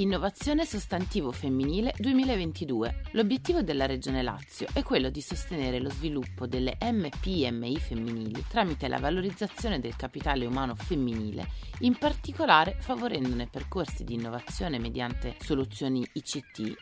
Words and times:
Innovazione 0.00 0.64
sostantivo 0.64 1.32
femminile 1.32 1.92
2022. 1.98 3.00
L'obiettivo 3.14 3.62
della 3.62 3.84
Regione 3.84 4.22
Lazio 4.22 4.68
è 4.72 4.84
quello 4.84 5.10
di 5.10 5.20
sostenere 5.20 5.80
lo 5.80 5.90
sviluppo 5.90 6.46
delle 6.46 6.78
MPMI 6.80 7.76
femminili 7.78 8.44
tramite 8.48 8.86
la 8.86 9.00
valorizzazione 9.00 9.80
del 9.80 9.96
capitale 9.96 10.46
umano 10.46 10.76
femminile, 10.76 11.48
in 11.80 11.98
particolare 11.98 12.76
favorendone 12.78 13.48
percorsi 13.48 14.04
di 14.04 14.14
innovazione 14.14 14.78
mediante 14.78 15.34
soluzioni 15.40 16.08
ICT 16.12 16.76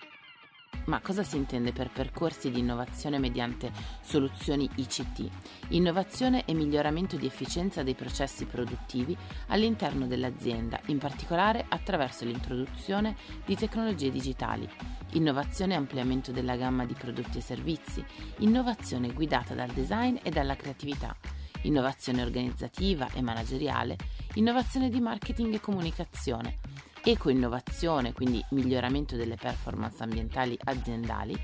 ma 0.84 1.00
cosa 1.00 1.22
si 1.22 1.36
intende 1.36 1.72
per 1.72 1.90
percorsi 1.90 2.50
di 2.50 2.60
innovazione 2.60 3.18
mediante 3.18 3.72
soluzioni 4.00 4.68
ICT? 4.76 5.28
Innovazione 5.68 6.44
e 6.44 6.54
miglioramento 6.54 7.16
di 7.16 7.26
efficienza 7.26 7.82
dei 7.82 7.94
processi 7.94 8.44
produttivi 8.44 9.16
all'interno 9.48 10.06
dell'azienda, 10.06 10.80
in 10.86 10.98
particolare 10.98 11.64
attraverso 11.68 12.24
l'introduzione 12.24 13.16
di 13.44 13.56
tecnologie 13.56 14.10
digitali. 14.10 14.68
Innovazione 15.12 15.74
e 15.74 15.76
ampliamento 15.76 16.30
della 16.30 16.56
gamma 16.56 16.84
di 16.84 16.94
prodotti 16.94 17.38
e 17.38 17.42
servizi. 17.42 18.04
Innovazione 18.38 19.12
guidata 19.12 19.54
dal 19.54 19.70
design 19.70 20.16
e 20.22 20.30
dalla 20.30 20.56
creatività. 20.56 21.16
Innovazione 21.62 22.22
organizzativa 22.22 23.08
e 23.12 23.22
manageriale. 23.22 23.96
Innovazione 24.34 24.88
di 24.88 25.00
marketing 25.00 25.54
e 25.54 25.60
comunicazione 25.60 26.75
eco-innovazione, 27.06 28.12
quindi 28.12 28.44
miglioramento 28.50 29.14
delle 29.14 29.36
performance 29.36 30.02
ambientali 30.02 30.58
aziendali, 30.64 31.38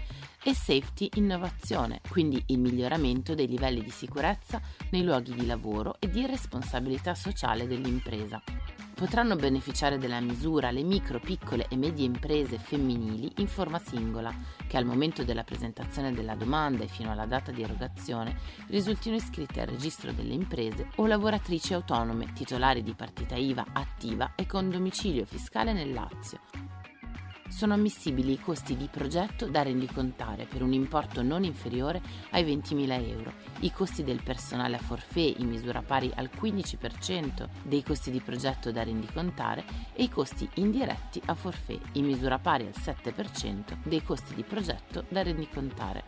e 0.44 0.54
safety 0.54 1.08
innovazione, 1.14 2.00
quindi 2.08 2.42
il 2.46 2.58
miglioramento 2.58 3.34
dei 3.36 3.46
livelli 3.46 3.80
di 3.80 3.90
sicurezza 3.90 4.60
nei 4.90 5.04
luoghi 5.04 5.34
di 5.34 5.46
lavoro 5.46 5.94
e 6.00 6.10
di 6.10 6.26
responsabilità 6.26 7.14
sociale 7.14 7.68
dell'impresa. 7.68 8.42
Potranno 9.02 9.34
beneficiare 9.34 9.98
della 9.98 10.20
misura 10.20 10.70
le 10.70 10.84
micro, 10.84 11.18
piccole 11.18 11.66
e 11.68 11.76
medie 11.76 12.06
imprese 12.06 12.56
femminili 12.56 13.32
in 13.38 13.48
forma 13.48 13.80
singola, 13.80 14.32
che 14.68 14.76
al 14.76 14.84
momento 14.84 15.24
della 15.24 15.42
presentazione 15.42 16.12
della 16.12 16.36
domanda 16.36 16.84
e 16.84 16.86
fino 16.86 17.10
alla 17.10 17.26
data 17.26 17.50
di 17.50 17.64
erogazione 17.64 18.38
risultino 18.68 19.16
iscritte 19.16 19.60
al 19.60 19.66
registro 19.66 20.12
delle 20.12 20.34
imprese 20.34 20.90
o 20.98 21.06
lavoratrici 21.06 21.74
autonome 21.74 22.32
titolari 22.32 22.84
di 22.84 22.94
partita 22.94 23.34
IVA 23.34 23.66
attiva 23.72 24.36
e 24.36 24.46
con 24.46 24.70
domicilio 24.70 25.24
fiscale 25.26 25.72
nel 25.72 25.92
Lazio, 25.92 26.38
sono 27.52 27.74
ammissibili 27.74 28.32
i 28.32 28.40
costi 28.40 28.76
di 28.76 28.88
progetto 28.90 29.46
da 29.46 29.62
rendicontare 29.62 30.46
per 30.46 30.62
un 30.62 30.72
importo 30.72 31.22
non 31.22 31.44
inferiore 31.44 32.00
ai 32.30 32.44
20.000 32.44 33.08
euro, 33.08 33.32
i 33.60 33.70
costi 33.70 34.02
del 34.02 34.22
personale 34.22 34.76
a 34.76 34.80
forfait 34.80 35.38
in 35.38 35.48
misura 35.48 35.82
pari 35.82 36.10
al 36.14 36.30
15% 36.34 37.48
dei 37.62 37.82
costi 37.82 38.10
di 38.10 38.20
progetto 38.20 38.72
da 38.72 38.82
rendicontare 38.82 39.64
e 39.92 40.04
i 40.04 40.08
costi 40.08 40.48
indiretti 40.54 41.20
a 41.26 41.34
forfait 41.34 41.80
in 41.92 42.06
misura 42.06 42.38
pari 42.38 42.66
al 42.66 42.74
7% 42.74 43.76
dei 43.84 44.02
costi 44.02 44.34
di 44.34 44.42
progetto 44.42 45.04
da 45.08 45.22
rendicontare. 45.22 46.04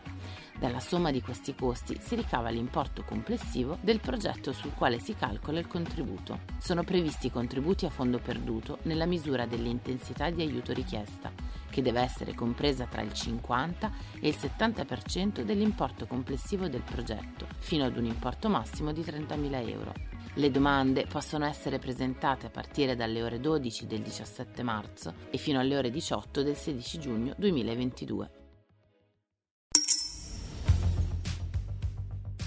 Dalla 0.57 0.79
somma 0.79 1.11
di 1.11 1.21
questi 1.21 1.53
costi 1.53 1.97
si 1.99 2.15
ricava 2.15 2.49
l'importo 2.49 3.03
complessivo 3.03 3.77
del 3.81 3.99
progetto 3.99 4.53
sul 4.53 4.73
quale 4.73 4.99
si 4.99 5.13
calcola 5.13 5.59
il 5.59 5.67
contributo. 5.67 6.39
Sono 6.59 6.83
previsti 6.83 7.29
contributi 7.29 7.85
a 7.85 7.89
fondo 7.89 8.19
perduto 8.19 8.79
nella 8.83 9.05
misura 9.05 9.45
dell'intensità 9.45 10.29
di 10.29 10.41
aiuto 10.41 10.71
richiesta, 10.71 11.31
che 11.69 11.81
deve 11.81 12.01
essere 12.01 12.33
compresa 12.33 12.85
tra 12.85 13.01
il 13.01 13.13
50 13.13 13.91
e 14.19 14.29
il 14.29 14.35
70% 14.39 15.41
dell'importo 15.41 16.07
complessivo 16.07 16.67
del 16.67 16.83
progetto, 16.83 17.47
fino 17.59 17.83
ad 17.83 17.97
un 17.97 18.05
importo 18.05 18.49
massimo 18.49 18.91
di 18.91 19.01
30.000 19.01 19.69
euro. 19.69 19.93
Le 20.35 20.51
domande 20.51 21.05
possono 21.07 21.45
essere 21.45 21.79
presentate 21.79 22.47
a 22.47 22.49
partire 22.49 22.95
dalle 22.95 23.23
ore 23.23 23.39
12 23.39 23.87
del 23.87 24.01
17 24.01 24.63
marzo 24.63 25.13
e 25.29 25.37
fino 25.37 25.59
alle 25.59 25.77
ore 25.77 25.89
18 25.89 26.43
del 26.43 26.55
16 26.55 26.99
giugno 26.99 27.33
2022. 27.37 28.29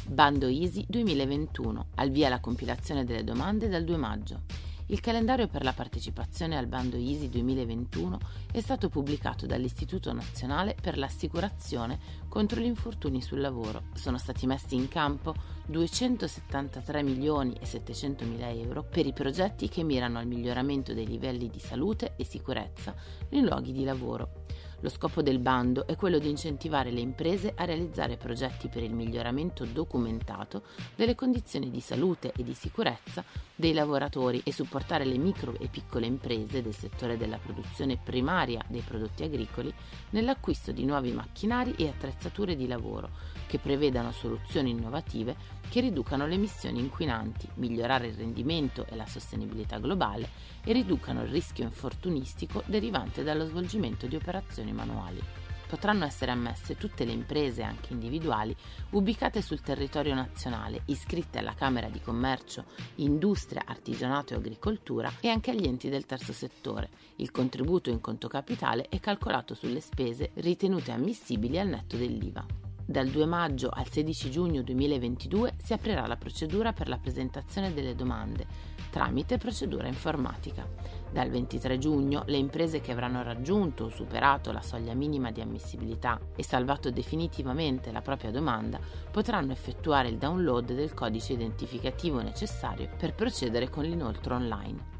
Bando 0.06 0.46
Easy 0.46 0.84
2021, 0.88 1.88
al 1.96 2.10
via 2.10 2.28
la 2.28 2.40
compilazione 2.40 3.04
delle 3.04 3.24
domande 3.24 3.68
dal 3.68 3.84
2 3.84 3.96
maggio. 3.98 4.42
Il 4.90 5.00
calendario 5.00 5.48
per 5.48 5.64
la 5.64 5.74
partecipazione 5.74 6.56
al 6.56 6.66
bando 6.66 6.96
Easy 6.96 7.28
2021 7.28 8.18
è 8.50 8.60
stato 8.60 8.88
pubblicato 8.88 9.44
dall'Istituto 9.44 10.14
Nazionale 10.14 10.74
per 10.80 10.96
l'Assicurazione 10.96 11.98
contro 12.26 12.58
gli 12.58 12.64
infortuni 12.64 13.20
sul 13.20 13.40
lavoro. 13.40 13.82
Sono 13.92 14.16
stati 14.16 14.46
messi 14.46 14.76
in 14.76 14.88
campo 14.88 15.34
273 15.66 17.02
milioni 17.02 17.54
e 17.60 17.66
700 17.66 18.24
mila 18.24 18.48
euro 18.48 18.82
per 18.82 19.04
i 19.04 19.12
progetti 19.12 19.68
che 19.68 19.82
mirano 19.82 20.18
al 20.18 20.26
miglioramento 20.26 20.94
dei 20.94 21.06
livelli 21.06 21.50
di 21.50 21.60
salute 21.60 22.14
e 22.16 22.24
sicurezza 22.24 22.94
nei 23.28 23.42
luoghi 23.42 23.72
di 23.72 23.84
lavoro. 23.84 24.37
Lo 24.80 24.90
scopo 24.90 25.22
del 25.22 25.40
bando 25.40 25.88
è 25.88 25.96
quello 25.96 26.20
di 26.20 26.30
incentivare 26.30 26.92
le 26.92 27.00
imprese 27.00 27.52
a 27.56 27.64
realizzare 27.64 28.16
progetti 28.16 28.68
per 28.68 28.84
il 28.84 28.94
miglioramento 28.94 29.64
documentato 29.64 30.62
delle 30.94 31.16
condizioni 31.16 31.68
di 31.68 31.80
salute 31.80 32.32
e 32.36 32.44
di 32.44 32.54
sicurezza 32.54 33.24
dei 33.56 33.72
lavoratori 33.72 34.40
e 34.44 34.52
supportare 34.52 35.04
le 35.04 35.18
micro 35.18 35.58
e 35.58 35.66
piccole 35.66 36.06
imprese 36.06 36.62
del 36.62 36.76
settore 36.76 37.16
della 37.16 37.38
produzione 37.38 37.96
primaria 37.96 38.64
dei 38.68 38.82
prodotti 38.82 39.24
agricoli 39.24 39.74
nell'acquisto 40.10 40.70
di 40.70 40.84
nuovi 40.84 41.10
macchinari 41.10 41.74
e 41.76 41.88
attrezzature 41.88 42.54
di 42.54 42.68
lavoro 42.68 43.10
che 43.48 43.58
prevedano 43.58 44.12
soluzioni 44.12 44.70
innovative 44.70 45.56
che 45.68 45.80
riducano 45.80 46.26
le 46.26 46.34
emissioni 46.34 46.78
inquinanti, 46.78 47.48
migliorare 47.54 48.06
il 48.06 48.14
rendimento 48.14 48.86
e 48.88 48.96
la 48.96 49.06
sostenibilità 49.06 49.78
globale 49.78 50.28
e 50.64 50.72
riducano 50.72 51.22
il 51.22 51.30
rischio 51.30 51.64
infortunistico 51.64 52.62
derivante 52.66 53.22
dallo 53.22 53.46
svolgimento 53.46 54.06
di 54.06 54.16
operazioni 54.16 54.67
manuali. 54.72 55.22
Potranno 55.68 56.06
essere 56.06 56.30
ammesse 56.30 56.76
tutte 56.76 57.04
le 57.04 57.12
imprese, 57.12 57.62
anche 57.62 57.92
individuali, 57.92 58.56
ubicate 58.90 59.42
sul 59.42 59.60
territorio 59.60 60.14
nazionale, 60.14 60.82
iscritte 60.86 61.38
alla 61.38 61.52
Camera 61.52 61.90
di 61.90 62.00
Commercio, 62.00 62.64
Industria, 62.96 63.64
Artigianato 63.66 64.32
e 64.32 64.36
Agricoltura 64.38 65.12
e 65.20 65.28
anche 65.28 65.50
agli 65.50 65.66
enti 65.66 65.90
del 65.90 66.06
terzo 66.06 66.32
settore. 66.32 66.88
Il 67.16 67.30
contributo 67.30 67.90
in 67.90 68.00
conto 68.00 68.28
capitale 68.28 68.86
è 68.88 68.98
calcolato 68.98 69.54
sulle 69.54 69.80
spese 69.80 70.30
ritenute 70.34 70.90
ammissibili 70.90 71.58
al 71.58 71.68
netto 71.68 71.98
dell'IVA. 71.98 72.57
Dal 72.90 73.08
2 73.08 73.26
maggio 73.26 73.68
al 73.70 73.86
16 73.86 74.30
giugno 74.30 74.62
2022 74.62 75.56
si 75.62 75.74
aprirà 75.74 76.06
la 76.06 76.16
procedura 76.16 76.72
per 76.72 76.88
la 76.88 76.96
presentazione 76.96 77.74
delle 77.74 77.94
domande 77.94 78.46
tramite 78.88 79.36
procedura 79.36 79.88
informatica. 79.88 80.66
Dal 81.12 81.28
23 81.28 81.76
giugno 81.76 82.22
le 82.24 82.38
imprese 82.38 82.80
che 82.80 82.92
avranno 82.92 83.22
raggiunto 83.22 83.84
o 83.84 83.88
superato 83.90 84.52
la 84.52 84.62
soglia 84.62 84.94
minima 84.94 85.30
di 85.30 85.42
ammissibilità 85.42 86.18
e 86.34 86.42
salvato 86.42 86.90
definitivamente 86.90 87.92
la 87.92 88.00
propria 88.00 88.30
domanda 88.30 88.80
potranno 89.10 89.52
effettuare 89.52 90.08
il 90.08 90.16
download 90.16 90.72
del 90.72 90.94
codice 90.94 91.34
identificativo 91.34 92.22
necessario 92.22 92.88
per 92.96 93.14
procedere 93.14 93.68
con 93.68 93.84
l'inoltro 93.84 94.34
online. 94.34 94.97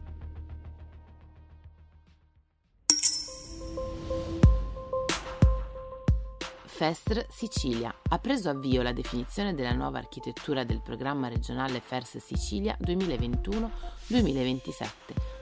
FESR 6.68 7.26
Sicilia 7.30 7.92
ha 8.10 8.18
preso 8.18 8.50
avvio 8.50 8.82
la 8.82 8.92
definizione 8.92 9.54
della 9.54 9.72
nuova 9.72 9.96
architettura 9.98 10.64
del 10.64 10.82
programma 10.82 11.28
regionale 11.28 11.80
FERS 11.80 12.18
Sicilia 12.18 12.76
2021-2027, 12.80 14.86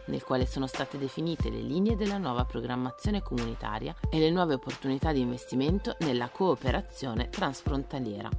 nel 0.07 0.23
quale 0.23 0.47
sono 0.47 0.69
state 0.69 0.99
definite 0.99 1.51
le 1.51 1.61
linee 1.61 1.97
della 1.97 2.17
nuova 2.17 2.45
programmazione 2.45 3.23
comunitaria 3.23 3.93
e 4.09 4.21
le 4.21 4.31
nuove 4.31 4.55
opportunità 4.55 5.11
di 5.13 5.19
investimento 5.21 5.97
nella 6.01 6.29
cooperazione 6.29 7.29
transfrontaliera. 7.29 8.31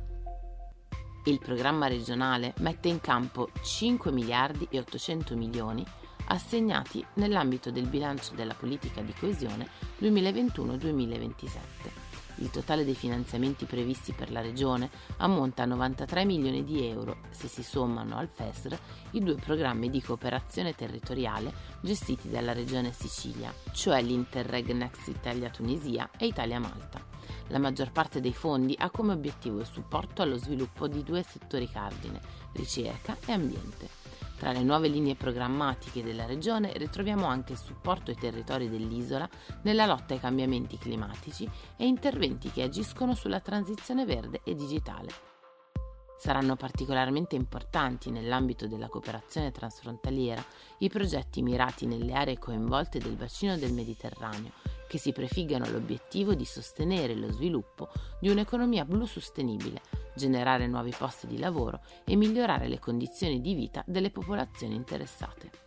Il 1.25 1.39
programma 1.39 1.87
regionale 1.87 2.53
mette 2.59 2.87
in 2.87 3.01
campo 3.01 3.49
5 3.61 4.13
miliardi 4.13 4.65
e 4.71 4.79
800 4.79 5.35
milioni 5.35 5.85
assegnati 6.29 7.05
nell'ambito 7.15 7.69
del 7.69 7.87
bilancio 7.87 8.33
della 8.33 8.53
politica 8.53 9.01
di 9.01 9.13
coesione 9.13 9.67
2021-2027. 9.99 12.06
Il 12.39 12.51
totale 12.51 12.85
dei 12.85 12.95
finanziamenti 12.95 13.65
previsti 13.65 14.13
per 14.13 14.31
la 14.31 14.41
Regione 14.41 14.89
ammonta 15.17 15.63
a 15.63 15.65
93 15.65 16.25
milioni 16.25 16.63
di 16.63 16.87
euro 16.87 17.17
se 17.31 17.47
si 17.47 17.63
sommano 17.63 18.17
al 18.17 18.29
FESR 18.29 18.77
i 19.11 19.23
due 19.23 19.35
programmi 19.35 19.89
di 19.89 20.01
cooperazione 20.01 20.75
territoriale 20.75 21.51
gestiti 21.81 22.29
dalla 22.29 22.53
Regione 22.53 22.91
Sicilia, 22.91 23.53
cioè 23.71 24.01
l'Interreg 24.01 24.71
Next 24.71 25.07
Italia-Tunisia 25.07 26.11
e 26.17 26.27
Italia-Malta. 26.27 27.16
La 27.47 27.59
maggior 27.59 27.91
parte 27.91 28.19
dei 28.19 28.33
fondi 28.33 28.75
ha 28.77 28.89
come 28.89 29.13
obiettivo 29.13 29.59
il 29.59 29.65
supporto 29.65 30.21
allo 30.21 30.37
sviluppo 30.37 30.87
di 30.87 31.03
due 31.03 31.23
settori 31.23 31.69
cardine, 31.69 32.21
ricerca 32.53 33.17
e 33.25 33.31
ambiente. 33.31 33.89
Tra 34.37 34.51
le 34.51 34.61
nuove 34.61 34.87
linee 34.87 35.15
programmatiche 35.15 36.03
della 36.03 36.25
Regione 36.25 36.71
ritroviamo 36.75 37.25
anche 37.25 37.53
il 37.53 37.57
supporto 37.57 38.11
ai 38.11 38.17
territori 38.17 38.69
dell'isola 38.69 39.27
nella 39.63 39.87
lotta 39.87 40.13
ai 40.13 40.19
cambiamenti 40.19 40.77
climatici 40.77 41.49
e 41.75 41.87
interventi 41.87 42.51
che 42.51 42.61
agiscono 42.61 43.15
sulla 43.15 43.39
transizione 43.39 44.05
verde 44.05 44.41
e 44.43 44.53
digitale. 44.53 45.09
Saranno 46.19 46.55
particolarmente 46.55 47.35
importanti 47.35 48.11
nell'ambito 48.11 48.67
della 48.67 48.89
cooperazione 48.89 49.51
transfrontaliera 49.51 50.43
i 50.79 50.89
progetti 50.89 51.41
mirati 51.41 51.85
nelle 51.87 52.13
aree 52.13 52.39
coinvolte 52.39 52.99
del 52.99 53.15
bacino 53.15 53.57
del 53.57 53.73
Mediterraneo, 53.73 54.51
che 54.87 54.97
si 54.97 55.11
prefiggano 55.11 55.69
l'obiettivo 55.69 56.33
di 56.33 56.45
sostenere 56.45 57.13
lo 57.13 57.31
sviluppo 57.31 57.89
di 58.19 58.29
un'economia 58.29 58.85
blu 58.85 59.05
sostenibile, 59.05 59.81
generare 60.15 60.67
nuovi 60.67 60.93
posti 60.97 61.27
di 61.27 61.37
lavoro 61.37 61.81
e 62.05 62.15
migliorare 62.15 62.67
le 62.67 62.79
condizioni 62.79 63.41
di 63.41 63.53
vita 63.53 63.83
delle 63.85 64.09
popolazioni 64.09 64.75
interessate. 64.75 65.66